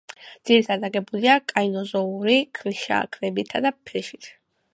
ძირითადად 0.49 0.87
აგებულია 0.87 1.35
კაინოზოური 1.51 2.39
ქვიშაქვებითა 2.61 3.63
და 3.69 3.75
ფლიშით. 3.85 4.33